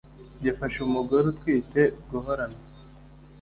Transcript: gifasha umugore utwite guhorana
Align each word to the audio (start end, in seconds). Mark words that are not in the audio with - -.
gifasha 0.43 0.77
umugore 0.87 1.23
utwite 1.31 1.81
guhorana 2.09 2.59